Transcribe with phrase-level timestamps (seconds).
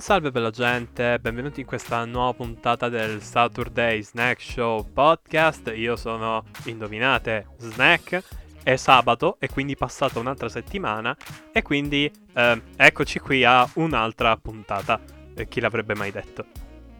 [0.00, 5.70] Buon salve bella gente, benvenuti in questa nuova puntata del Saturday Snack Show Podcast.
[5.76, 8.22] Io sono, indovinate, Snack.
[8.62, 11.14] È sabato e quindi passata un'altra settimana
[11.52, 14.98] e quindi eh, eccoci qui a un'altra puntata.
[15.34, 16.46] Eh, chi l'avrebbe mai detto?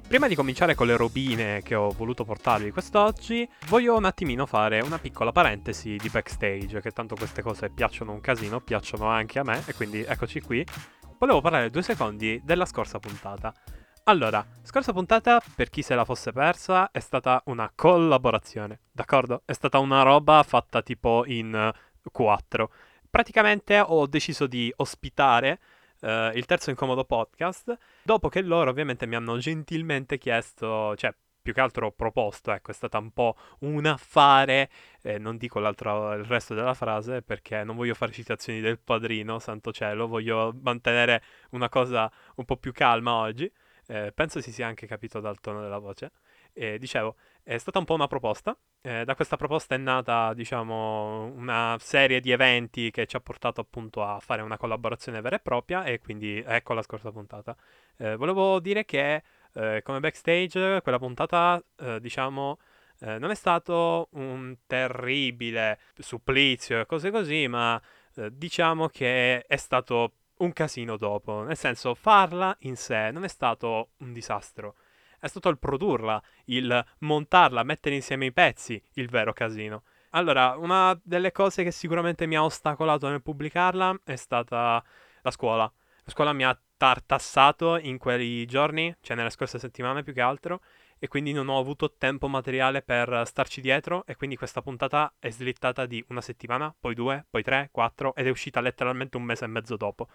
[0.06, 4.80] Prima di cominciare con le robine che ho voluto portarvi quest'oggi, voglio un attimino fare
[4.80, 9.42] una piccola parentesi di backstage, che tanto queste cose piacciono un casino, piacciono anche a
[9.42, 10.66] me, e quindi eccoci qui
[11.20, 13.52] volevo parlare due secondi della scorsa puntata.
[14.04, 19.42] Allora, scorsa puntata, per chi se la fosse persa, è stata una collaborazione, d'accordo?
[19.44, 21.70] È stata una roba fatta tipo in
[22.10, 22.72] quattro.
[23.10, 25.60] Praticamente ho deciso di ospitare
[26.00, 31.52] uh, il terzo incomodo podcast, dopo che loro ovviamente mi hanno gentilmente chiesto, cioè più
[31.52, 34.70] che altro proposto, ecco, è stata un po' un affare,
[35.02, 39.72] eh, non dico il resto della frase perché non voglio fare citazioni del padrino, santo
[39.72, 43.50] cielo, voglio mantenere una cosa un po' più calma oggi,
[43.86, 46.12] eh, penso si sia anche capito dal tono della voce.
[46.52, 51.24] E dicevo, è stata un po' una proposta, eh, da questa proposta è nata, diciamo,
[51.26, 55.40] una serie di eventi che ci ha portato appunto a fare una collaborazione vera e
[55.40, 57.56] propria e quindi ecco la scorsa puntata.
[57.96, 59.22] Eh, volevo dire che
[59.54, 62.58] eh, come backstage quella puntata, eh, diciamo,
[63.00, 67.80] eh, non è stato un terribile supplizio e cose così, ma
[68.16, 71.42] eh, diciamo che è stato un casino dopo.
[71.42, 74.76] Nel senso, farla in sé non è stato un disastro.
[75.18, 79.82] È stato il produrla, il montarla, mettere insieme i pezzi, il vero casino.
[80.10, 84.82] Allora, una delle cose che sicuramente mi ha ostacolato nel pubblicarla è stata
[85.22, 85.64] la scuola.
[86.04, 90.62] La scuola mi ha tartassato in quei giorni, cioè nelle scorse settimane più che altro,
[90.98, 95.28] e quindi non ho avuto tempo materiale per starci dietro e quindi questa puntata è
[95.28, 99.44] slittata di una settimana, poi due, poi tre, quattro ed è uscita letteralmente un mese
[99.44, 100.08] e mezzo dopo.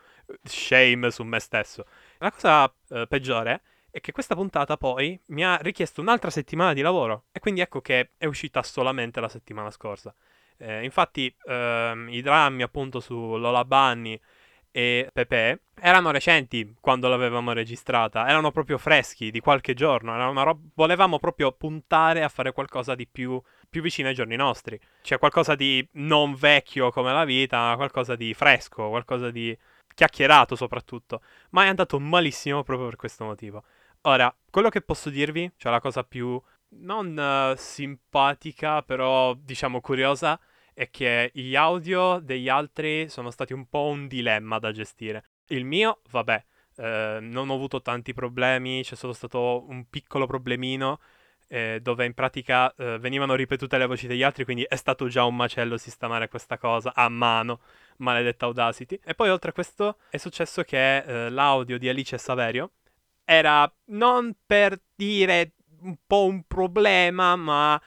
[0.43, 1.85] Shame su me stesso.
[2.17, 3.61] La cosa eh, peggiore
[3.91, 7.79] è che questa puntata poi mi ha richiesto un'altra settimana di lavoro e quindi ecco
[7.79, 10.15] che è uscita solamente la settimana scorsa.
[10.57, 14.19] Eh, infatti ehm, i drammi appunto su Lola Bunny
[14.75, 20.13] e Pepe erano recenti quando l'avevamo registrata, erano proprio freschi di qualche giorno,
[20.43, 25.17] rob- volevamo proprio puntare a fare qualcosa di più, più vicino ai giorni nostri, cioè
[25.17, 29.57] qualcosa di non vecchio come la vita, qualcosa di fresco, qualcosa di
[29.93, 31.21] chiacchierato soprattutto,
[31.51, 33.63] ma è andato malissimo proprio per questo motivo.
[34.01, 36.37] Ora, quello che posso dirvi, cioè la cosa più
[36.79, 40.37] non uh, simpatica, però diciamo curiosa,
[40.75, 45.23] è che gli audio degli altri sono stati un po' un dilemma da gestire.
[45.47, 46.43] Il mio, vabbè,
[46.75, 50.99] eh, non ho avuto tanti problemi, c'è solo stato un piccolo problemino
[51.47, 55.23] eh, dove in pratica eh, venivano ripetute le voci degli altri, quindi è stato già
[55.23, 57.61] un macello sistemare questa cosa a mano,
[57.97, 58.99] maledetta Audacity.
[59.01, 62.71] E poi oltre a questo è successo che eh, l'audio di Alice e Saverio
[63.23, 65.53] era non per dire
[65.83, 67.81] un po' un problema, ma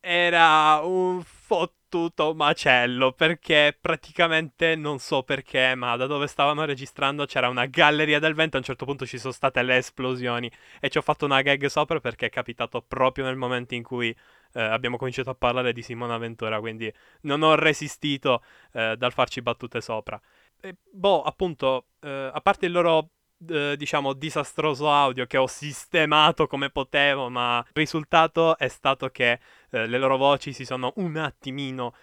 [0.00, 7.26] era un fottuto tutto macello perché praticamente non so perché, ma da dove stavano registrando
[7.26, 8.56] c'era una galleria del vento.
[8.56, 11.66] A un certo punto ci sono state le esplosioni e ci ho fatto una gag
[11.66, 14.08] sopra perché è capitato proprio nel momento in cui
[14.54, 16.60] eh, abbiamo cominciato a parlare di Simona Ventura.
[16.60, 16.90] Quindi
[17.22, 18.42] non ho resistito
[18.72, 20.18] eh, dal farci battute sopra.
[20.62, 23.10] E, boh, appunto, eh, a parte il loro
[23.42, 29.86] diciamo, disastroso audio che ho sistemato come potevo, ma il risultato è stato che eh,
[29.86, 31.94] le loro voci si sono un attimino,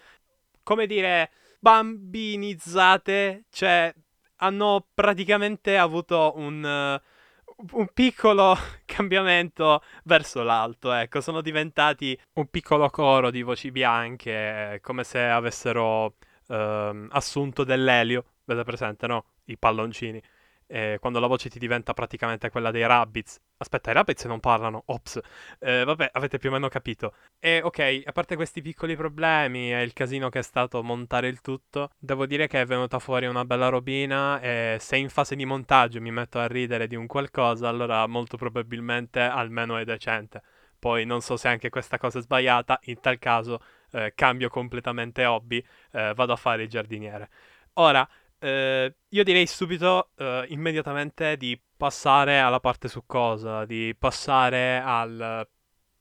[0.64, 3.94] come dire, bambinizzate, cioè
[4.38, 12.90] hanno praticamente avuto un, uh, un piccolo cambiamento verso l'alto, ecco, sono diventati un piccolo
[12.90, 16.16] coro di voci bianche, come se avessero
[16.48, 19.26] uh, assunto dell'elio, vedete presente, no?
[19.46, 20.22] I palloncini
[20.70, 23.40] eh, quando la voce ti diventa praticamente quella dei Rabbids.
[23.58, 25.20] Aspetta, i Rabbids non parlano, ops.
[25.60, 27.14] Eh, vabbè, avete più o meno capito.
[27.40, 31.42] E ok, a parte questi piccoli problemi e il casino che è stato montare il
[31.42, 35.46] tutto, devo dire che è venuta fuori una bella robina e se in fase di
[35.46, 40.42] montaggio mi metto a ridere di un qualcosa, allora molto probabilmente almeno è decente.
[40.80, 43.60] Poi non so se anche questa cosa è sbagliata, in tal caso
[43.92, 47.30] eh, cambio completamente hobby, eh, vado a fare il giardiniere.
[47.74, 48.08] Ora,
[48.40, 55.48] eh, io direi subito, eh, immediatamente, di passare alla parte su cosa, di passare al...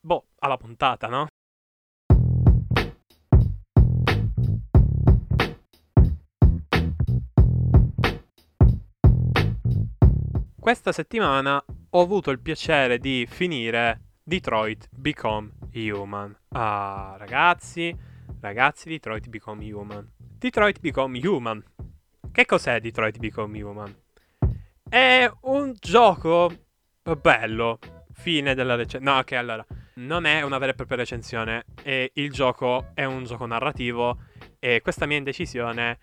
[0.01, 1.27] boh, alla puntata, no?
[10.61, 16.37] Questa settimana ho avuto il piacere di finire Detroit Become Human.
[16.49, 17.97] Ah, ragazzi,
[18.41, 20.07] ragazzi, Detroit Become Human.
[20.19, 21.65] Detroit Become Human
[22.33, 23.95] che cos'è Detroit Become Human?
[24.89, 26.51] È un gioco
[27.21, 27.79] bello.
[28.13, 29.05] Fine della recensione.
[29.05, 29.67] No, ok, allora.
[29.95, 31.65] Non è una vera e propria recensione.
[31.83, 34.19] E il gioco è un gioco narrativo.
[34.59, 35.99] E questa mia indecisione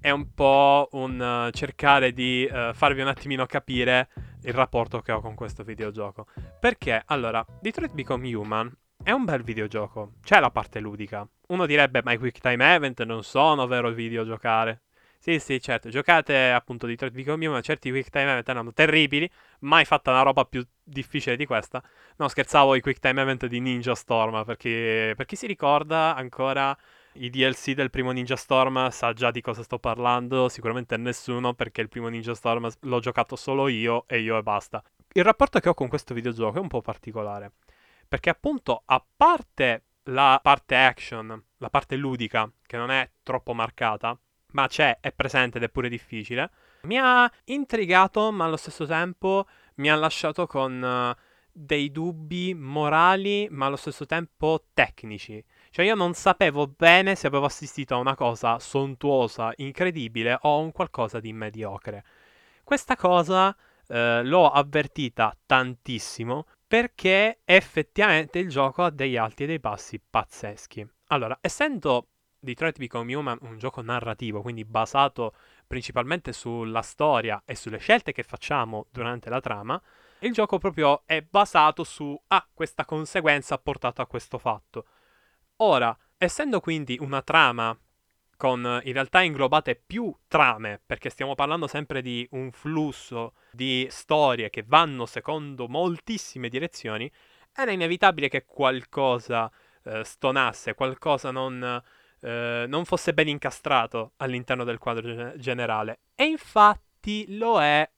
[0.00, 4.08] è un po' un uh, cercare di uh, farvi un attimino capire
[4.42, 6.26] il rapporto che ho con questo videogioco.
[6.60, 10.12] Perché, allora, Detroit Become Human è un bel videogioco.
[10.22, 11.26] C'è la parte ludica.
[11.48, 14.82] Uno direbbe, ma i quick time event non sono vero videogiocare.
[15.28, 15.88] Sì, sì, certo.
[15.88, 19.28] Giocate appunto Detroit Become Human, certi quick time event erano terribili.
[19.60, 21.82] Mai fatta una roba più difficile di questa.
[22.18, 26.76] No, scherzavo i quick time event di Ninja Storm, perché per chi si ricorda ancora
[27.14, 31.80] i DLC del primo Ninja Storm sa già di cosa sto parlando, sicuramente nessuno perché
[31.80, 34.80] il primo Ninja Storm l'ho giocato solo io e io e basta.
[35.12, 37.50] Il rapporto che ho con questo videogioco è un po' particolare,
[38.06, 44.16] perché appunto a parte la parte action, la parte ludica, che non è troppo marcata,
[44.56, 46.50] ma c'è, è presente ed è pure difficile,
[46.84, 51.22] mi ha intrigato, ma allo stesso tempo mi ha lasciato con uh,
[51.52, 55.44] dei dubbi morali, ma allo stesso tempo tecnici.
[55.70, 60.60] Cioè io non sapevo bene se avevo assistito a una cosa sontuosa, incredibile o a
[60.62, 62.02] un qualcosa di mediocre.
[62.64, 63.54] Questa cosa
[63.88, 70.86] eh, l'ho avvertita tantissimo perché effettivamente il gioco ha degli alti e dei bassi pazzeschi.
[71.08, 72.08] Allora, essendo
[72.46, 75.34] Detroit Become Human un gioco narrativo, quindi basato
[75.66, 79.82] principalmente sulla storia e sulle scelte che facciamo durante la trama,
[80.20, 84.86] il gioco proprio è basato su ah, questa conseguenza ha portato a questo fatto.
[85.56, 87.76] Ora, essendo quindi una trama
[88.36, 94.50] con in realtà inglobate più trame, perché stiamo parlando sempre di un flusso di storie
[94.50, 97.10] che vanno secondo moltissime direzioni,
[97.52, 99.50] era inevitabile che qualcosa
[99.82, 101.82] eh, stonasse, qualcosa non,
[102.26, 106.00] eh, non, fosse ben incastrato all'interno del quadro generale.
[106.16, 107.88] E infatti lo è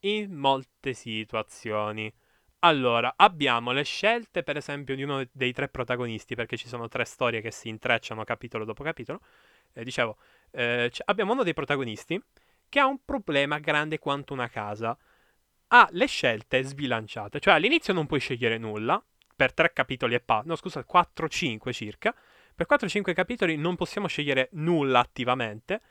[0.00, 2.12] in molte situazioni.
[2.60, 7.04] Allora, abbiamo le scelte, per esempio, di uno dei tre protagonisti, perché ci sono tre
[7.04, 9.20] storie che si intrecciano capitolo dopo capitolo.
[9.72, 10.16] Eh, dicevo,
[10.50, 12.20] eh, abbiamo uno dei protagonisti
[12.68, 14.98] che ha un problema grande quanto una casa.
[15.68, 19.00] Ha le scelte sbilanciate, cioè all'inizio non puoi scegliere nulla,
[19.36, 20.42] per tre capitoli e pa...
[20.44, 22.12] no scusa, 4-5 circa.
[22.56, 25.82] Per 4-5 capitoli non possiamo scegliere nulla attivamente.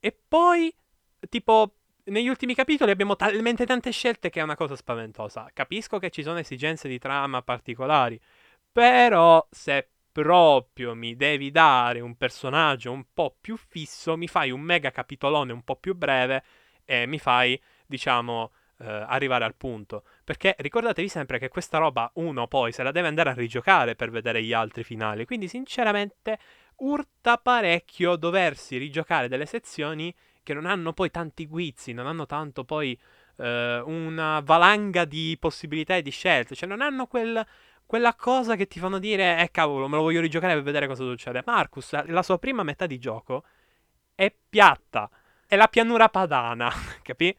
[0.00, 0.74] E poi,
[1.28, 1.76] tipo,
[2.06, 5.48] negli ultimi capitoli abbiamo talmente tante scelte che è una cosa spaventosa.
[5.52, 8.20] Capisco che ci sono esigenze di trama particolari,
[8.72, 14.60] però se proprio mi devi dare un personaggio un po' più fisso, mi fai un
[14.60, 16.42] mega capitolone un po' più breve
[16.84, 20.04] e mi fai, diciamo, eh, arrivare al punto.
[20.30, 24.12] Perché ricordatevi sempre che questa roba uno poi se la deve andare a rigiocare per
[24.12, 25.24] vedere gli altri finali.
[25.24, 26.38] Quindi, sinceramente,
[26.76, 32.62] urta parecchio doversi rigiocare delle sezioni che non hanno poi tanti guizzi, non hanno tanto
[32.62, 32.96] poi
[33.38, 37.44] eh, una valanga di possibilità e di scelte, cioè non hanno quel,
[37.84, 41.02] quella cosa che ti fanno dire, eh cavolo, me lo voglio rigiocare per vedere cosa
[41.02, 41.42] succede.
[41.44, 43.42] Marcus, la sua prima metà di gioco
[44.14, 45.10] è piatta,
[45.44, 46.70] è la pianura padana,
[47.02, 47.36] capì?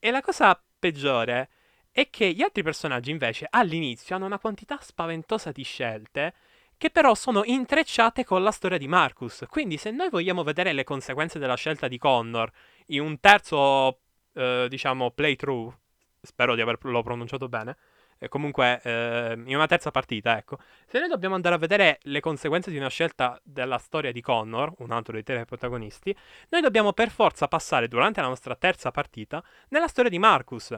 [0.00, 1.50] E la cosa peggiore
[1.94, 6.34] è che gli altri personaggi invece all'inizio hanno una quantità spaventosa di scelte
[6.76, 9.44] che però sono intrecciate con la storia di Marcus.
[9.48, 12.50] Quindi se noi vogliamo vedere le conseguenze della scelta di Connor
[12.86, 14.00] in un terzo,
[14.32, 15.72] eh, diciamo, playthrough,
[16.20, 17.76] spero di averlo pronunciato bene,
[18.18, 22.18] e comunque eh, in una terza partita, ecco, se noi dobbiamo andare a vedere le
[22.18, 26.16] conseguenze di una scelta della storia di Connor, un altro dei tre protagonisti,
[26.48, 30.74] noi dobbiamo per forza passare durante la nostra terza partita nella storia di Marcus,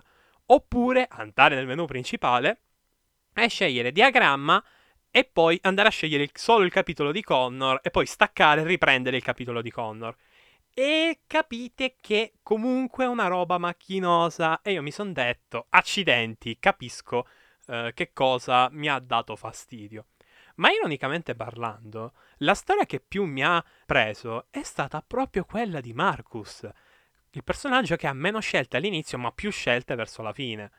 [0.46, 2.60] oppure andare nel menu principale
[3.34, 4.62] e scegliere diagramma
[5.10, 9.16] e poi andare a scegliere solo il capitolo di Connor e poi staccare e riprendere
[9.16, 10.14] il capitolo di Connor.
[10.74, 17.26] E capite che comunque è una roba macchinosa e io mi sono detto, accidenti, capisco
[17.66, 20.08] eh, che cosa mi ha dato fastidio.
[20.56, 25.94] Ma ironicamente parlando, la storia che più mi ha preso è stata proprio quella di
[25.94, 26.68] Marcus,
[27.30, 30.71] il personaggio che ha meno scelte all'inizio ma più scelte verso la fine.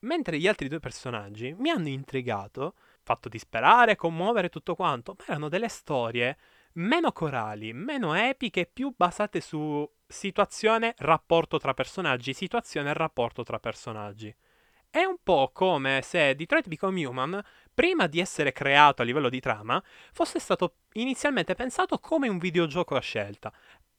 [0.00, 5.48] Mentre gli altri due personaggi mi hanno intrigato fatto disperare, commuovere tutto quanto, ma erano
[5.48, 6.36] delle storie
[6.74, 14.34] meno corali, meno epiche, più basate su situazione, rapporto tra personaggi, situazione rapporto tra personaggi.
[14.90, 19.40] È un po' come se Detroit Become Human, prima di essere creato a livello di
[19.40, 23.52] trama, fosse stato inizialmente pensato come un videogioco a scelta.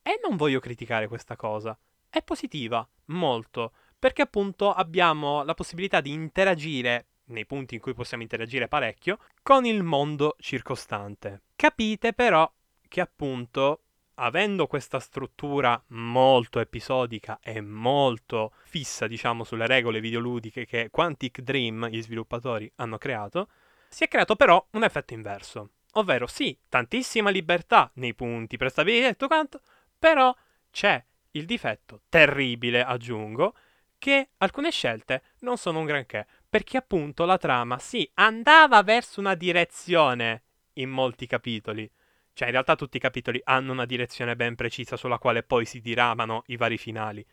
[0.07, 1.75] E non voglio criticare questa cosa.
[2.07, 8.21] È positiva, molto, perché appunto abbiamo la possibilità di interagire nei punti in cui possiamo
[8.21, 11.41] interagire parecchio, con il mondo circostante.
[11.55, 12.47] Capite però
[12.87, 13.81] che appunto
[14.17, 21.87] avendo questa struttura molto episodica e molto fissa, diciamo, sulle regole videoludiche che Quantic Dream,
[21.87, 23.49] gli sviluppatori, hanno creato,
[23.87, 25.71] si è creato però un effetto inverso.
[25.93, 29.61] Ovvero, sì, tantissima libertà nei punti prestabiliti e tutto quanto,
[30.05, 30.35] però
[30.69, 33.55] c'è il difetto terribile, aggiungo,
[33.97, 39.33] che alcune scelte non sono un granché, perché appunto la trama, sì, andava verso una
[39.33, 40.43] direzione
[40.73, 41.91] in molti capitoli,
[42.33, 45.81] cioè in realtà tutti i capitoli hanno una direzione ben precisa sulla quale poi si
[45.81, 47.25] diramano i vari finali,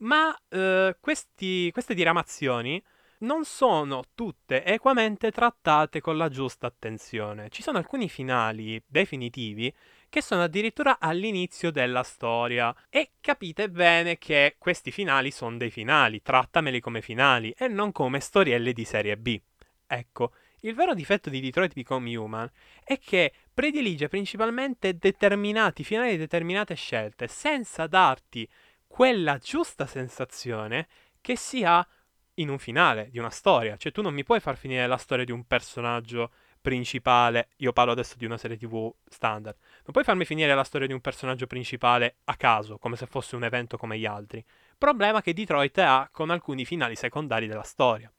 [0.00, 2.84] ma eh, questi, queste diramazioni
[3.20, 7.48] non sono tutte equamente trattate con la giusta attenzione.
[7.48, 9.74] Ci sono alcuni finali definitivi
[10.10, 12.74] che sono addirittura all'inizio della storia.
[12.90, 18.20] E capite bene che questi finali sono dei finali, trattameli come finali e non come
[18.20, 19.40] storielle di serie B.
[19.86, 22.50] Ecco, il vero difetto di Detroit Become Human
[22.84, 28.46] è che predilige principalmente determinati finali e determinate scelte, senza darti
[28.86, 30.88] quella giusta sensazione
[31.20, 31.86] che si ha
[32.34, 33.76] in un finale di una storia.
[33.76, 37.48] Cioè, tu non mi puoi far finire la storia di un personaggio principale.
[37.56, 39.56] Io parlo adesso di una serie TV standard.
[39.58, 43.36] Non puoi farmi finire la storia di un personaggio principale a caso, come se fosse
[43.36, 44.44] un evento come gli altri.
[44.76, 48.12] Problema che Detroit ha con alcuni finali secondari della storia.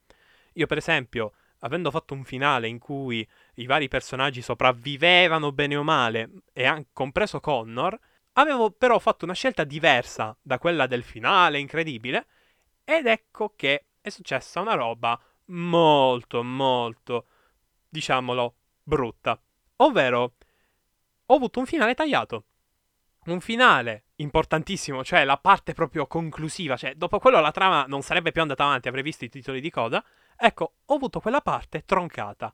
[0.54, 5.84] Io, per esempio, avendo fatto un finale in cui i vari personaggi sopravvivevano bene o
[5.84, 7.98] male, e anche compreso Connor,
[8.34, 12.26] avevo però fatto una scelta diversa da quella del finale incredibile,
[12.84, 17.28] ed ecco che è successa una roba molto, molto,
[17.92, 19.40] diciamolo, brutta.
[19.78, 20.36] Ovvero,
[21.26, 22.46] ho avuto un finale tagliato.
[23.26, 28.32] Un finale importantissimo, cioè la parte proprio conclusiva, cioè dopo quello la trama non sarebbe
[28.32, 30.04] più andata avanti, avrei visto i titoli di coda.
[30.36, 32.52] Ecco, ho avuto quella parte troncata.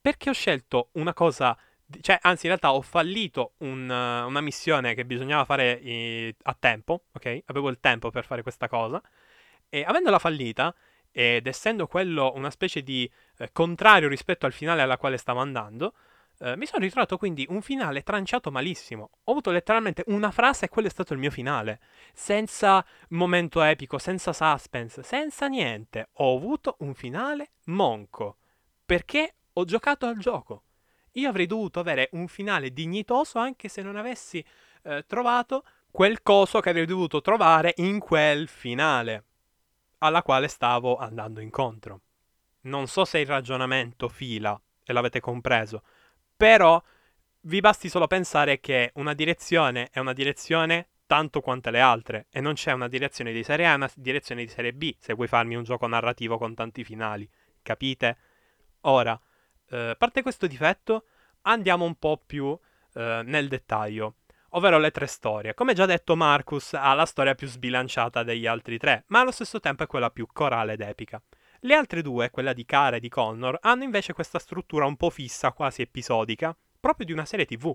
[0.00, 1.58] Perché ho scelto una cosa
[2.00, 7.04] cioè, anzi, in realtà ho fallito un, una missione che bisognava fare i, a tempo,
[7.12, 7.42] ok?
[7.46, 9.00] Avevo il tempo per fare questa cosa.
[9.68, 10.74] E avendola fallita,
[11.18, 15.94] ed essendo quello una specie di eh, contrario rispetto al finale alla quale stavo andando,
[16.40, 19.08] eh, mi sono ritrovato quindi un finale tranciato malissimo.
[19.24, 21.80] Ho avuto letteralmente una frase e quello è stato il mio finale.
[22.12, 26.10] Senza momento epico, senza suspense, senza niente.
[26.16, 28.36] Ho avuto un finale monco.
[28.84, 30.64] Perché ho giocato al gioco.
[31.12, 34.44] Io avrei dovuto avere un finale dignitoso anche se non avessi
[34.82, 39.24] eh, trovato quel coso che avrei dovuto trovare in quel finale
[39.98, 42.00] alla quale stavo andando incontro.
[42.62, 45.82] Non so se il ragionamento fila e l'avete compreso,
[46.36, 46.82] però
[47.42, 52.40] vi basti solo pensare che una direzione è una direzione tanto quante le altre e
[52.40, 55.28] non c'è una direzione di serie A e una direzione di serie B se vuoi
[55.28, 57.28] farmi un gioco narrativo con tanti finali,
[57.62, 58.16] capite?
[58.82, 59.18] Ora,
[59.70, 61.04] eh, parte questo difetto,
[61.42, 62.58] andiamo un po' più
[62.94, 64.16] eh, nel dettaglio
[64.56, 65.54] ovvero le tre storie.
[65.54, 69.60] Come già detto, Marcus ha la storia più sbilanciata degli altri tre, ma allo stesso
[69.60, 71.22] tempo è quella più corale ed epica.
[71.60, 75.10] Le altre due, quella di Kara e di Connor, hanno invece questa struttura un po'
[75.10, 77.74] fissa, quasi episodica, proprio di una serie TV.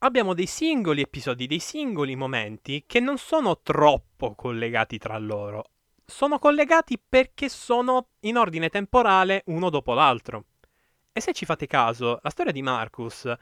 [0.00, 5.70] Abbiamo dei singoli episodi, dei singoli momenti che non sono troppo collegati tra loro.
[6.04, 10.44] Sono collegati perché sono in ordine temporale uno dopo l'altro.
[11.12, 13.32] E se ci fate caso, la storia di Marcus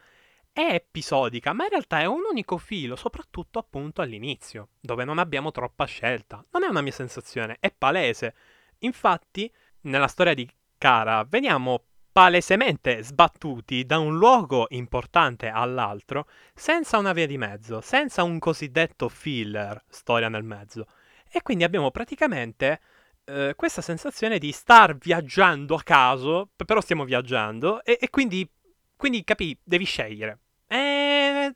[0.55, 5.51] è episodica, ma in realtà è un unico filo, soprattutto appunto all'inizio, dove non abbiamo
[5.51, 6.45] troppa scelta.
[6.53, 8.35] Non è una mia sensazione, è palese.
[8.79, 11.83] Infatti, nella storia di Kara veniamo
[12.13, 19.09] palesemente sbattuti da un luogo importante all'altro senza una via di mezzo, senza un cosiddetto
[19.09, 20.87] filler, storia nel mezzo.
[21.29, 22.81] E quindi abbiamo praticamente
[23.25, 28.49] eh, questa sensazione di star viaggiando a caso, però stiamo viaggiando, e, e quindi,
[28.97, 30.39] quindi capì, devi scegliere.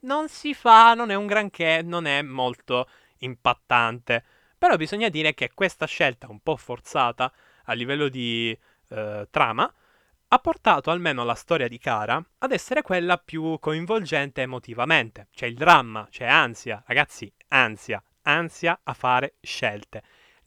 [0.00, 2.88] Non si fa, non è un granché, non è molto
[3.19, 4.25] impattante.
[4.57, 7.33] Però bisogna dire che questa scelta un po' forzata
[7.64, 8.57] a livello di
[8.90, 9.73] eh, trama
[10.31, 15.28] ha portato almeno la storia di Kara ad essere quella più coinvolgente emotivamente.
[15.33, 20.02] C'è il dramma, c'è ansia, ragazzi, ansia, ansia a fare scelte.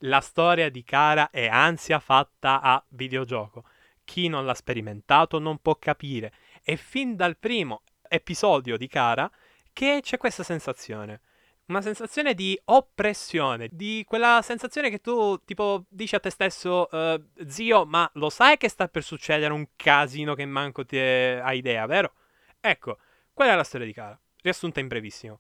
[0.06, 3.66] La storia di Kara è ansia fatta a videogioco.
[4.04, 6.34] Chi non l'ha sperimentato non può capire.
[6.64, 9.30] E fin dal primo episodio di Kara
[9.74, 11.22] che c'è questa sensazione.
[11.68, 17.24] Una sensazione di oppressione, di quella sensazione che tu tipo dici a te stesso, uh,
[17.48, 21.86] zio, ma lo sai che sta per succedere un casino che manco ti hai idea,
[21.86, 22.14] vero?
[22.60, 22.98] Ecco,
[23.32, 25.40] quella è la storia di Kara, riassunta in brevissimo.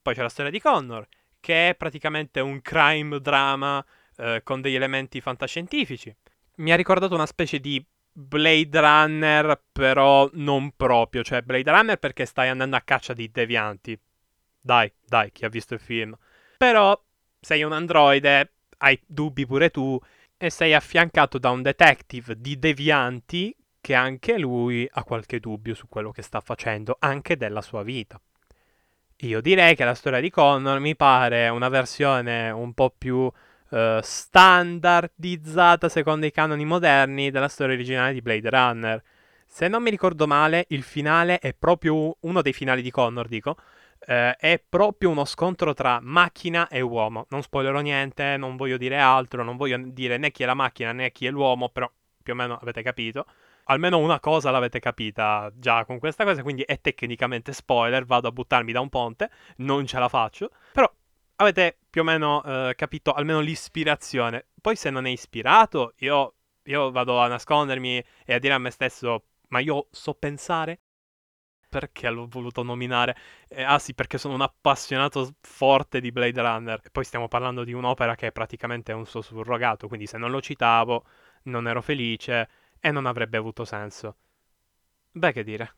[0.00, 1.06] Poi c'è la storia di Connor,
[1.40, 3.84] che è praticamente un crime drama
[4.18, 6.14] uh, con degli elementi fantascientifici.
[6.56, 7.84] Mi ha ricordato una specie di
[8.18, 11.22] Blade Runner, però non proprio.
[11.22, 13.98] Cioè, Blade Runner perché stai andando a caccia di devianti.
[14.60, 16.16] dai, dai, chi ha visto il film.
[16.56, 16.98] Però
[17.38, 20.00] sei un androide, hai dubbi pure tu,
[20.38, 25.86] e sei affiancato da un detective di devianti che anche lui ha qualche dubbio su
[25.88, 28.20] quello che sta facendo, anche della sua vita.
[29.20, 33.30] Io direi che la storia di Connor mi pare una versione un po' più
[33.70, 39.02] uh, standardizzata secondo i canoni moderni della storia originale di Blade Runner.
[39.46, 43.56] Se non mi ricordo male, il finale è proprio uno dei finali di Connor, dico.
[44.06, 47.26] Uh, è proprio uno scontro tra macchina e uomo.
[47.30, 50.92] Non spoilerò niente, non voglio dire altro, non voglio dire né chi è la macchina
[50.92, 51.90] né chi è l'uomo, però
[52.22, 53.24] più o meno avete capito
[53.68, 58.32] almeno una cosa l'avete capita già con questa cosa, quindi è tecnicamente spoiler, vado a
[58.32, 60.90] buttarmi da un ponte, non ce la faccio, però
[61.36, 64.48] avete più o meno eh, capito almeno l'ispirazione.
[64.60, 66.34] Poi se non è ispirato, io,
[66.64, 70.80] io vado a nascondermi e a dire a me stesso, ma io so pensare?
[71.70, 73.16] Perché l'ho voluto nominare?
[73.48, 76.80] Eh, ah sì, perché sono un appassionato forte di Blade Runner.
[76.84, 80.30] E poi stiamo parlando di un'opera che è praticamente un suo surrogato, quindi se non
[80.30, 81.02] lo citavo
[81.44, 82.48] non ero felice
[82.78, 84.16] e non avrebbe avuto senso.
[85.12, 85.74] Beh, che dire.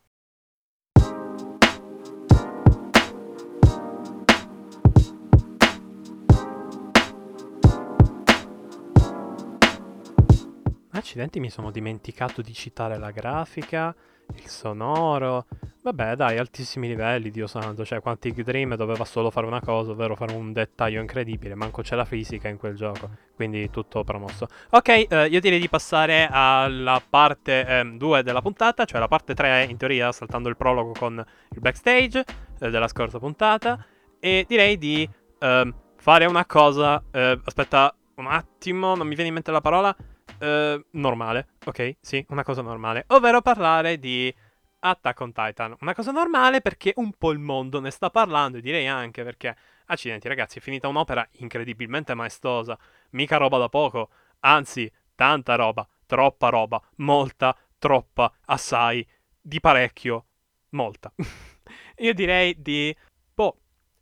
[11.08, 13.96] Accidenti, mi sono dimenticato di citare la grafica,
[14.34, 15.46] il sonoro.
[15.82, 17.82] Vabbè, dai, altissimi livelli, Dio santo.
[17.82, 21.54] Cioè, Quantic Dream doveva solo fare una cosa, ovvero fare un dettaglio incredibile.
[21.54, 23.08] Manco c'è la fisica in quel gioco.
[23.34, 24.48] Quindi tutto promosso.
[24.72, 29.32] Ok, eh, io direi di passare alla parte 2 eh, della puntata, cioè la parte
[29.32, 32.22] 3, in teoria, saltando il prologo con il backstage
[32.60, 33.82] eh, della scorsa puntata.
[34.20, 37.02] E direi di ehm, fare una cosa.
[37.10, 39.96] Eh, aspetta un attimo, non mi viene in mente la parola.
[40.40, 41.96] Uh, normale, ok?
[42.00, 43.04] Sì, una cosa normale.
[43.08, 44.34] Ovvero parlare di
[44.80, 45.76] Attack on Titan.
[45.80, 49.56] Una cosa normale perché un po' il mondo ne sta parlando e direi anche perché,
[49.86, 52.78] accidenti ragazzi, è finita un'opera incredibilmente maestosa.
[53.10, 59.06] Mica roba da poco, anzi, tanta roba, troppa roba, molta, troppa, assai,
[59.40, 60.26] di parecchio,
[60.70, 61.12] molta.
[61.98, 62.94] Io direi di,
[63.34, 63.58] boh,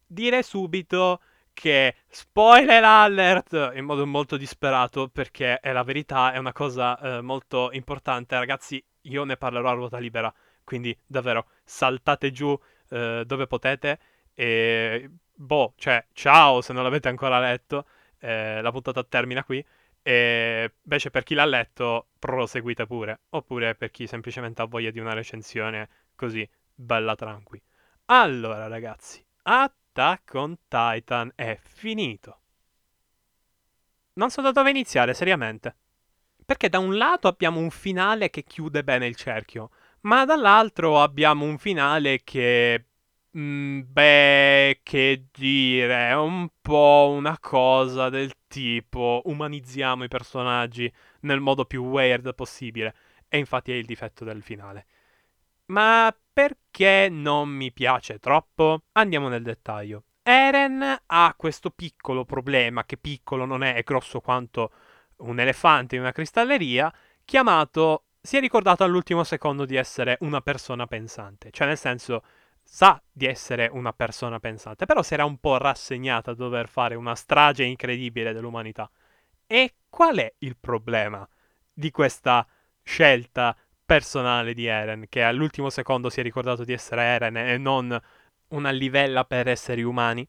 [0.06, 1.20] dire subito
[1.56, 7.22] che spoiler alert in modo molto disperato perché è la verità, è una cosa eh,
[7.22, 8.36] molto importante.
[8.36, 12.58] Ragazzi, io ne parlerò a ruota libera, quindi davvero saltate giù
[12.90, 13.98] eh, dove potete
[14.34, 17.86] e boh, cioè ciao se non l'avete ancora letto,
[18.20, 19.64] eh, la puntata termina qui.
[20.02, 25.00] E invece per chi l'ha letto proseguite pure, oppure per chi semplicemente ha voglia di
[25.00, 27.60] una recensione così bella tranqui.
[28.06, 32.40] Allora ragazzi, a Attack on Titan è finito.
[34.14, 35.74] Non so da dove iniziare, seriamente.
[36.44, 39.70] Perché da un lato abbiamo un finale che chiude bene il cerchio,
[40.02, 42.84] ma dall'altro abbiamo un finale che...
[43.38, 51.40] Mm, beh, che dire, è un po' una cosa del tipo umanizziamo i personaggi nel
[51.40, 52.94] modo più weird possibile.
[53.28, 54.86] E infatti è il difetto del finale.
[55.66, 58.82] Ma perché non mi piace troppo?
[58.92, 60.02] Andiamo nel dettaglio.
[60.22, 64.70] Eren ha questo piccolo problema, che piccolo non è, è grosso quanto
[65.20, 66.92] un elefante in una cristalleria,
[67.24, 72.22] chiamato si è ricordato all'ultimo secondo di essere una persona pensante, cioè nel senso
[72.62, 76.96] sa di essere una persona pensante, però si era un po' rassegnata a dover fare
[76.96, 78.90] una strage incredibile dell'umanità.
[79.46, 81.26] E qual è il problema
[81.72, 82.46] di questa
[82.82, 87.98] scelta personale di Eren, che all'ultimo secondo si è ricordato di essere Eren e non
[88.48, 90.28] una livella per esseri umani.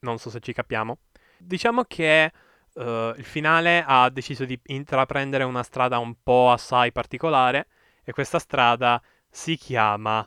[0.00, 0.98] Non so se ci capiamo.
[1.38, 2.32] Diciamo che
[2.74, 2.82] uh,
[3.16, 7.66] il finale ha deciso di intraprendere una strada un po' assai particolare
[8.04, 10.26] e questa strada si chiama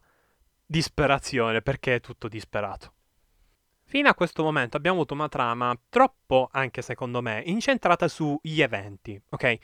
[0.65, 2.93] disperazione perché è tutto disperato.
[3.87, 9.19] Fino a questo momento abbiamo avuto una trama troppo, anche secondo me, incentrata sugli eventi,
[9.29, 9.57] ok?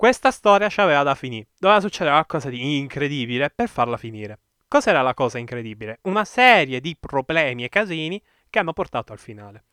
[0.00, 1.48] Questa storia ci aveva da finire.
[1.58, 4.38] Doveva succedere qualcosa di incredibile per farla finire.
[4.66, 5.98] Cos'era la cosa incredibile?
[6.04, 9.64] Una serie di problemi e casini che hanno portato al finale.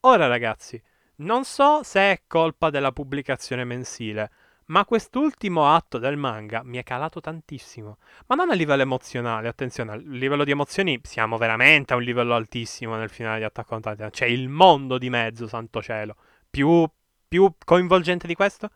[0.00, 0.82] Ora ragazzi,
[1.18, 4.32] non so se è colpa della pubblicazione mensile,
[4.64, 7.98] ma quest'ultimo atto del manga mi è calato tantissimo.
[8.26, 12.34] Ma non a livello emozionale, attenzione, a livello di emozioni siamo veramente a un livello
[12.34, 14.10] altissimo nel finale di Attack on Titan.
[14.10, 16.16] C'è il mondo di mezzo, santo cielo.
[16.50, 16.84] Più,
[17.28, 18.70] più coinvolgente di questo?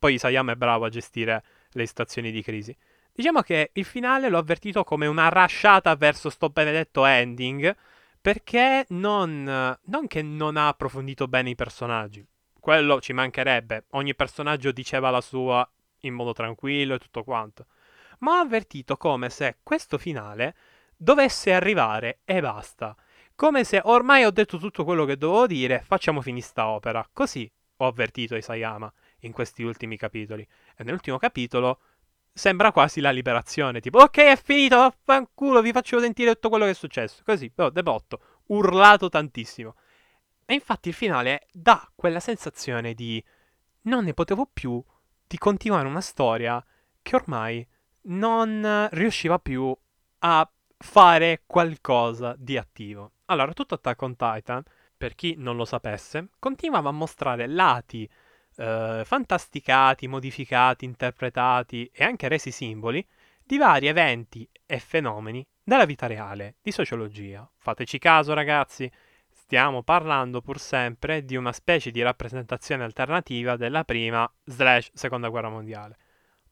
[0.00, 2.74] Poi Isayama è bravo a gestire le situazioni di crisi.
[3.12, 7.76] Diciamo che il finale l'ho avvertito come una rasciata verso sto benedetto ending,
[8.18, 12.26] perché non, non che non ha approfondito bene i personaggi.
[12.58, 13.84] Quello ci mancherebbe.
[13.90, 17.66] Ogni personaggio diceva la sua in modo tranquillo e tutto quanto.
[18.20, 20.56] Ma ho avvertito come se questo finale
[20.96, 22.96] dovesse arrivare e basta
[23.40, 27.08] come se ormai ho detto tutto quello che dovevo dire, facciamo finire sta opera.
[27.10, 30.46] Così ho avvertito Isayama in questi ultimi capitoli.
[30.76, 31.80] E nell'ultimo capitolo
[32.32, 36.70] sembra quasi la liberazione, tipo ok è finito, vaffanculo, vi faccio sentire tutto quello che
[36.70, 37.22] è successo.
[37.24, 39.74] Così, oh, debotto, urlato tantissimo.
[40.46, 43.22] E infatti il finale dà quella sensazione di
[43.82, 44.82] non ne potevo più
[45.26, 46.64] di continuare una storia
[47.02, 47.66] che ormai
[48.02, 49.76] non riusciva più
[50.20, 53.12] a fare qualcosa di attivo.
[53.26, 54.62] Allora, tutto Attack on Titan,
[54.96, 58.10] per chi non lo sapesse, continuava a mostrare lati
[58.56, 63.06] eh, fantasticati, modificati, interpretati e anche resi simboli
[63.42, 67.48] di vari eventi e fenomeni della vita reale, di sociologia.
[67.56, 68.90] Fateci caso, ragazzi,
[69.28, 75.48] stiamo parlando pur sempre di una specie di rappresentazione alternativa della prima slash seconda guerra
[75.48, 75.96] mondiale.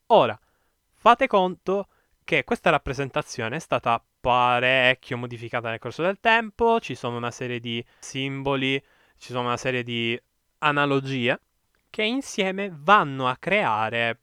[0.06, 0.38] Ora,
[0.94, 1.88] fate conto
[2.24, 7.60] che questa rappresentazione è stata parecchio modificata nel corso del tempo, ci sono una serie
[7.60, 8.82] di simboli,
[9.16, 10.20] ci sono una serie di
[10.58, 11.40] analogie
[11.90, 14.20] che insieme vanno a creare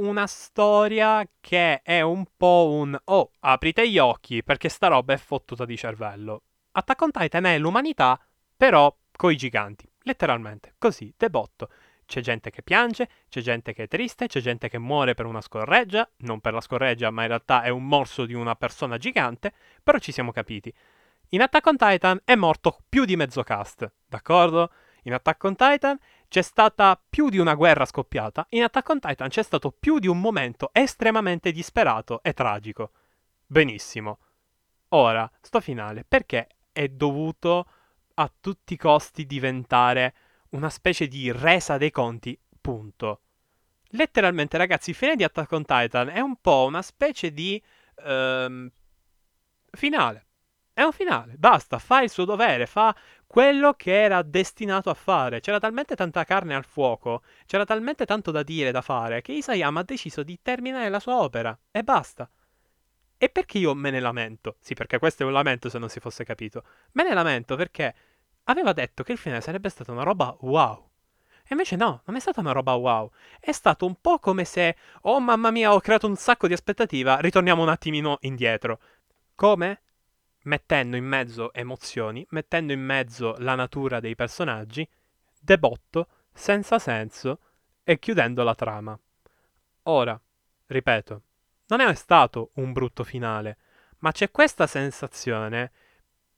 [0.00, 5.18] una storia che è un po' un oh, aprite gli occhi perché sta roba è
[5.18, 6.42] fottuta di cervello.
[6.72, 8.18] Attack on Titan è l'umanità,
[8.56, 11.68] però coi giganti, letteralmente, così, debotto.
[12.06, 15.40] C'è gente che piange, c'è gente che è triste, c'è gente che muore per una
[15.40, 19.52] scorreggia, non per la scorreggia, ma in realtà è un morso di una persona gigante,
[19.82, 20.74] però ci siamo capiti.
[21.30, 24.72] In Attack on Titan è morto più di mezzo cast, d'accordo?
[25.04, 25.98] In Attack on Titan
[26.30, 30.06] c'è stata più di una guerra scoppiata, in Attack on Titan c'è stato più di
[30.06, 32.92] un momento estremamente disperato e tragico.
[33.44, 34.20] Benissimo.
[34.90, 37.66] Ora, sto finale, perché è dovuto
[38.14, 40.14] a tutti i costi diventare
[40.50, 43.22] una specie di resa dei conti, punto.
[43.94, 47.60] Letteralmente, ragazzi, il finale di Attack on Titan è un po' una specie di
[48.04, 48.70] ehm,
[49.72, 50.26] finale.
[50.80, 55.40] È un finale, basta, fa il suo dovere, fa quello che era destinato a fare.
[55.40, 59.80] C'era talmente tanta carne al fuoco, c'era talmente tanto da dire, da fare, che Isayama
[59.80, 61.54] ha deciso di terminare la sua opera.
[61.70, 62.30] E basta.
[63.18, 64.56] E perché io me ne lamento?
[64.58, 66.64] Sì, perché questo è un lamento se non si fosse capito.
[66.92, 67.94] Me ne lamento perché
[68.44, 70.88] aveva detto che il finale sarebbe stata una roba wow.
[71.42, 73.10] E invece no, non è stata una roba wow.
[73.38, 77.18] È stato un po' come se, oh mamma mia, ho creato un sacco di aspettativa,
[77.18, 78.80] ritorniamo un attimino indietro.
[79.34, 79.82] Come?
[80.44, 84.88] Mettendo in mezzo emozioni, mettendo in mezzo la natura dei personaggi,
[85.40, 87.40] debotto, senza senso
[87.82, 88.98] e chiudendo la trama.
[89.84, 90.20] Ora,
[90.66, 91.22] ripeto,
[91.66, 93.56] non è stato un brutto finale,
[93.98, 95.72] ma c'è questa sensazione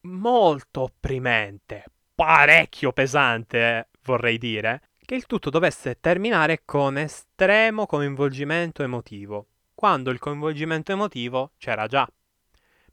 [0.03, 1.85] molto opprimente,
[2.15, 10.19] parecchio pesante, vorrei dire, che il tutto dovesse terminare con estremo coinvolgimento emotivo, quando il
[10.19, 12.09] coinvolgimento emotivo c'era già.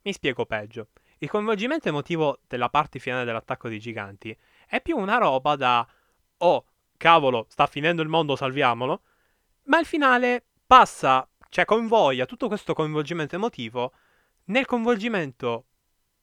[0.01, 0.87] Mi spiego peggio.
[1.19, 4.35] Il coinvolgimento emotivo della parte finale dell'attacco dei giganti
[4.67, 5.85] è più una roba da
[6.37, 9.01] oh, cavolo, sta finendo il mondo, salviamolo.
[9.63, 13.91] Ma il finale passa, cioè coinvoglia tutto questo coinvolgimento emotivo
[14.45, 15.65] nel coinvolgimento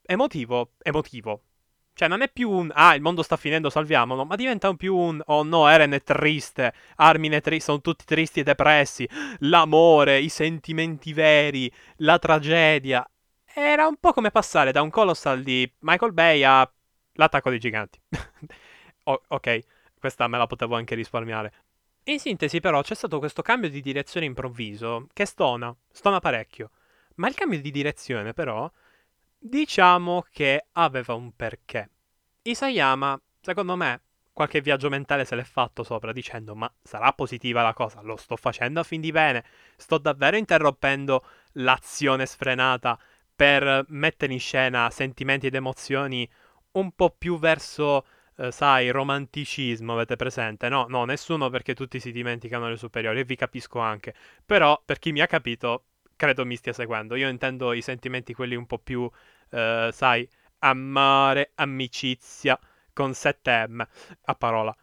[0.03, 1.43] emotivo emotivo.
[1.93, 4.95] Cioè non è più un ah, il mondo sta finendo, salviamolo, ma diventa un più
[4.95, 9.09] un oh no, Eren è triste, Armin è triste, sono tutti tristi e depressi,
[9.41, 13.07] l'amore, i sentimenti veri, la tragedia
[13.59, 16.71] era un po' come passare da un Colossal di Michael Bay a
[17.15, 17.99] L'attacco dei giganti.
[19.05, 19.59] o- ok,
[19.99, 21.53] questa me la potevo anche risparmiare.
[22.05, 26.71] In sintesi, però, c'è stato questo cambio di direzione improvviso che stona, stona parecchio.
[27.15, 28.71] Ma il cambio di direzione, però,
[29.39, 31.89] diciamo che aveva un perché.
[32.43, 34.03] Isayama, secondo me,
[34.35, 38.37] qualche viaggio mentale se l'è fatto sopra dicendo ma sarà positiva la cosa, lo sto
[38.37, 39.43] facendo a fin di bene,
[39.77, 42.99] sto davvero interrompendo l'azione sfrenata
[43.37, 46.29] per mettere in scena sentimenti ed emozioni
[46.73, 50.69] un po' più verso, eh, sai, romanticismo, avete presente?
[50.69, 54.15] No, no, nessuno perché tutti si dimenticano le superiori e vi capisco anche.
[54.45, 55.85] Però, per chi mi ha capito,
[56.17, 57.15] credo mi stia seguendo.
[57.17, 59.09] Io intendo i sentimenti quelli un po' più,
[59.51, 60.29] eh, sai,
[60.61, 62.59] amare, amicizia,
[62.93, 63.87] con 7M
[64.25, 64.75] a parola.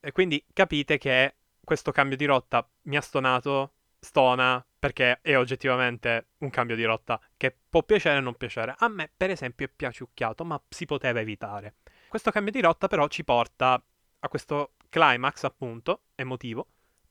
[0.00, 6.30] E quindi capite che questo cambio di rotta mi ha stonato, stona, perché è oggettivamente
[6.38, 8.74] un cambio di rotta che può piacere o non piacere.
[8.78, 11.74] A me, per esempio, è piaciucchiato, ma si poteva evitare.
[12.08, 13.80] Questo cambio di rotta, però, ci porta
[14.18, 16.66] a questo climax, appunto, emotivo,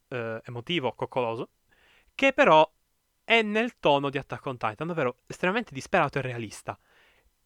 [0.09, 1.51] eh, emotivo, coccoloso,
[2.13, 2.69] che però
[3.23, 6.77] è nel tono di Attack on Titan, ovvero estremamente disperato e realista.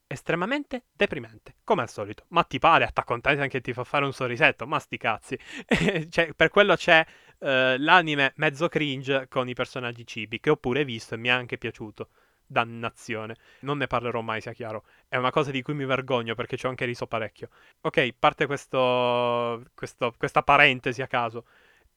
[0.07, 2.25] Estremamente deprimente, come al solito.
[2.29, 4.67] Ma ti pare Attack on Titan che ti fa fare un sorrisetto?
[4.67, 5.37] Ma sti cazzi.
[6.09, 7.03] cioè, per quello c'è
[7.39, 11.31] uh, l'anime mezzo cringe con i personaggi cibi, che ho pure visto e mi è
[11.31, 12.09] anche piaciuto.
[12.45, 13.35] dannazione.
[13.61, 14.85] Non ne parlerò mai, sia chiaro.
[15.07, 17.49] È una cosa di cui mi vergogno perché ci ho anche riso parecchio.
[17.81, 21.45] Ok, parte questo, questo, questa parentesi a caso.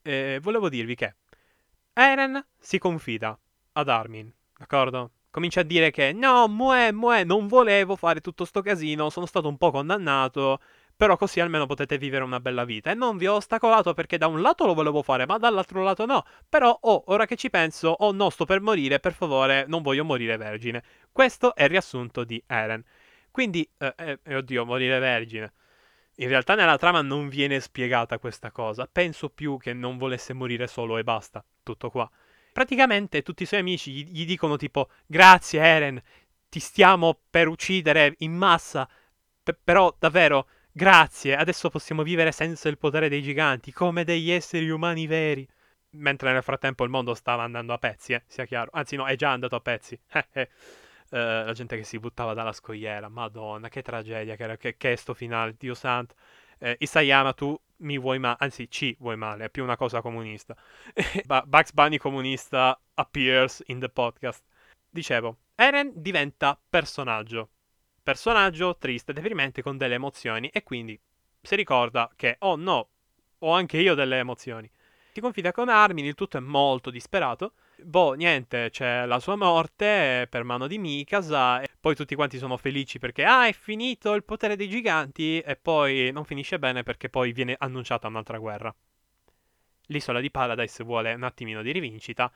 [0.02, 1.14] Eh, volevo dirvi che
[1.92, 3.38] Eren si confida
[3.72, 5.10] ad Armin, d'accordo?
[5.38, 9.46] Comincia a dire che no, muè, muè, non volevo fare tutto sto casino, sono stato
[9.46, 10.58] un po' condannato,
[10.96, 12.90] però così almeno potete vivere una bella vita.
[12.90, 16.06] E non vi ho ostacolato perché da un lato lo volevo fare, ma dall'altro lato
[16.06, 16.24] no.
[16.48, 20.04] Però, oh, ora che ci penso, oh no, sto per morire, per favore, non voglio
[20.04, 20.82] morire vergine.
[21.12, 22.82] Questo è il riassunto di Eren.
[23.30, 25.52] Quindi, eh, eh, oddio, morire vergine.
[26.16, 28.88] In realtà nella trama non viene spiegata questa cosa.
[28.90, 31.44] Penso più che non volesse morire solo e basta.
[31.62, 32.10] Tutto qua.
[32.58, 36.02] Praticamente tutti i suoi amici gli, gli dicono tipo grazie Eren,
[36.48, 38.88] ti stiamo per uccidere in massa.
[39.44, 44.68] P- però davvero Grazie, adesso possiamo vivere senza il potere dei giganti, come degli esseri
[44.70, 45.48] umani veri.
[45.90, 48.70] Mentre nel frattempo il mondo stava andando a pezzi, eh, sia chiaro.
[48.72, 49.96] Anzi, no, è già andato a pezzi.
[50.12, 50.46] uh,
[51.14, 53.08] la gente che si buttava dalla scogliera.
[53.08, 56.16] Madonna, che tragedia che, che, che è sto finale, Dio santo.
[56.58, 60.56] Eh, Isayama, tu mi vuoi male, anzi ci vuoi male, è più una cosa comunista.
[61.44, 64.44] Bugs Bunny comunista appears in the podcast.
[64.90, 67.50] Dicevo, Eren diventa personaggio
[68.08, 70.98] personaggio triste, deprimente, con delle emozioni e quindi
[71.42, 72.88] si ricorda che, oh no,
[73.40, 74.70] ho anche io delle emozioni.
[75.12, 77.52] Si confida con Armin, il tutto è molto disperato.
[77.80, 82.56] Boh, niente, c'è la sua morte per mano di Mikasa e poi tutti quanti sono
[82.56, 87.08] felici perché ah, è finito il potere dei giganti e poi non finisce bene perché
[87.08, 88.74] poi viene annunciata un'altra guerra.
[89.86, 92.30] L'isola di Paradise vuole un attimino di rivincita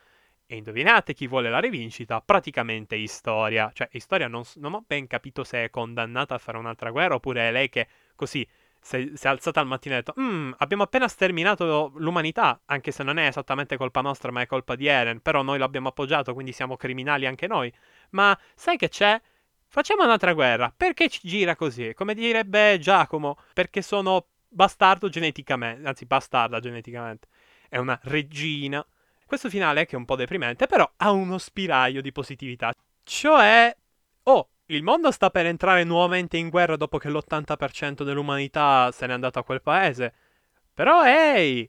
[0.46, 2.20] e indovinate chi vuole la rivincita?
[2.20, 3.70] Praticamente Historia.
[3.74, 7.48] Cioè, Historia non, non, ho ben capito se è condannata a fare un'altra guerra oppure
[7.48, 8.46] è lei che così
[8.82, 13.02] si, è alzata al mattino e ha detto mm, abbiamo appena sterminato l'umanità, anche se
[13.02, 16.52] non è esattamente colpa nostra ma è colpa di Eren, però noi l'abbiamo appoggiato quindi
[16.52, 17.72] siamo criminali anche noi.
[18.10, 19.20] Ma sai che c'è?
[19.68, 20.72] Facciamo un'altra guerra.
[20.76, 21.94] Perché ci gira così?
[21.94, 27.28] Come direbbe Giacomo, perché sono bastardo geneticamente, anzi bastarda geneticamente.
[27.68, 28.84] È una regina
[29.32, 32.70] questo finale, che è un po' deprimente, però ha uno spiraglio di positività.
[33.02, 33.74] Cioè,
[34.24, 39.12] oh, il mondo sta per entrare nuovamente in guerra dopo che l'80% dell'umanità se n'è
[39.12, 40.14] andato a quel paese.
[40.72, 41.68] Però, ehi,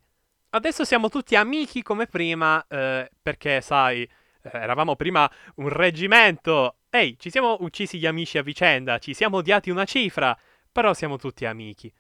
[0.51, 4.09] adesso siamo tutti amici come prima, eh, perché, sai, eh,
[4.53, 6.77] eravamo prima un reggimento.
[6.89, 10.37] Ehi, ci siamo uccisi gli amici a vicenda, ci siamo odiati una cifra,
[10.71, 11.93] però siamo tutti amici.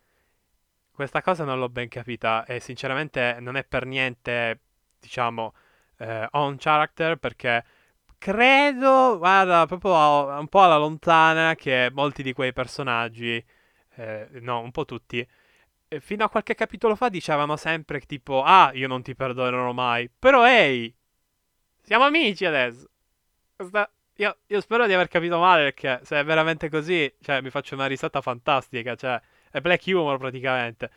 [0.91, 4.61] Questa cosa non l'ho ben capita e sinceramente non è per niente
[4.99, 5.53] diciamo,
[5.97, 7.63] eh, on character perché
[8.23, 13.43] credo, guarda, proprio a, un po' alla lontana che molti di quei personaggi,
[13.95, 15.27] eh, no, un po' tutti,
[15.89, 20.09] eh, fino a qualche capitolo fa dicevano sempre tipo, ah, io non ti perdonerò mai,
[20.17, 20.93] però ehi,
[21.81, 22.87] siamo amici adesso.
[23.57, 23.91] Questa...
[24.17, 27.75] Io, io, spero di aver capito male perché se è veramente così, cioè, mi faccio
[27.75, 29.19] una risata fantastica, cioè,
[29.51, 30.91] è black humor praticamente.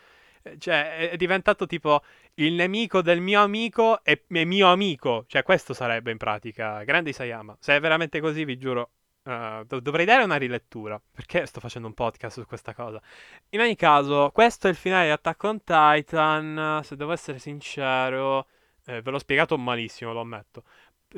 [0.58, 2.02] Cioè, è diventato tipo
[2.34, 5.24] il nemico del mio amico è mio amico.
[5.26, 6.82] Cioè, questo sarebbe in pratica.
[6.84, 7.56] Grande Isayama.
[7.60, 8.90] Se è veramente così, vi giuro.
[9.24, 11.00] Uh, dov- dovrei dare una rilettura.
[11.12, 13.00] Perché sto facendo un podcast su questa cosa?
[13.50, 16.80] In ogni caso, questo è il finale di Attack on Titan.
[16.84, 18.46] Se devo essere sincero,
[18.86, 20.64] eh, ve l'ho spiegato malissimo, lo ammetto.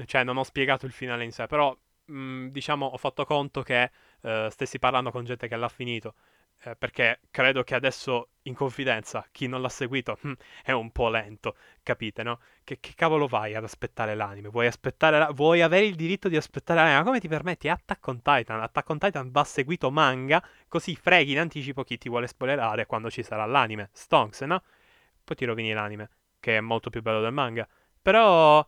[0.04, 1.46] Cioè, non ho spiegato il finale in sé.
[1.46, 3.90] Però, mh, mm, diciamo, ho fatto conto che
[4.22, 6.14] uh, stessi parlando con gente che l'ha finito
[6.64, 10.32] eh, perché credo che adesso in confidenza chi non l'ha seguito hm,
[10.64, 12.40] è un po' lento, capite, no?
[12.64, 14.48] Che, che cavolo vai ad aspettare l'anime?
[14.48, 15.30] Vuoi aspettare la...
[15.30, 16.98] Vuoi avere il diritto di aspettare l'anime?
[16.98, 17.68] Ma come ti permetti?
[17.68, 18.60] Attack on Titan.
[18.60, 23.10] Attack on Titan va seguito manga, così freghi in anticipo chi ti vuole spoilerare quando
[23.10, 23.90] ci sarà l'anime.
[23.92, 24.62] Stonks, no?
[25.24, 27.68] Poi ti rovini l'anime, che è molto più bello del manga.
[28.02, 28.66] Però...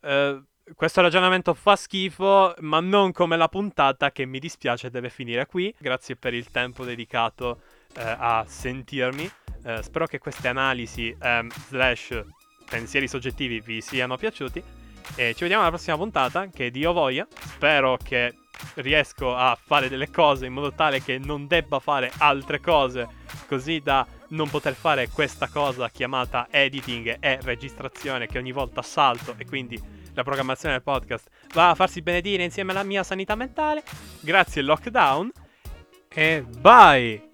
[0.00, 0.42] Eh,
[0.74, 5.74] questo ragionamento fa schifo, ma non come la puntata che mi dispiace deve finire qui.
[5.78, 7.60] Grazie per il tempo dedicato
[7.96, 9.30] eh, a sentirmi.
[9.64, 12.24] Eh, spero che queste analisi ehm, slash
[12.68, 14.62] pensieri soggettivi vi siano piaciuti.
[15.16, 17.26] E ci vediamo alla prossima puntata, che Dio voglia.
[17.30, 18.34] Spero che
[18.74, 23.08] riesco a fare delle cose in modo tale che non debba fare altre cose,
[23.46, 29.34] così da non poter fare questa cosa chiamata editing e registrazione che ogni volta salto
[29.36, 33.82] e quindi la programmazione del podcast va a farsi benedire insieme alla mia sanità mentale.
[34.20, 35.30] Grazie lockdown
[36.08, 37.31] e bye!